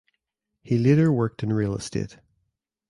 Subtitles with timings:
[0.63, 2.17] He later worked in real estate.